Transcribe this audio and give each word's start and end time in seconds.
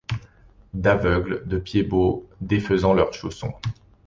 D’aveugles, 0.73 1.43
de 1.45 1.59
pieds-bots 1.59 2.27
défaisant 2.41 2.95
leurs 2.95 3.13
chaussons 3.13 3.53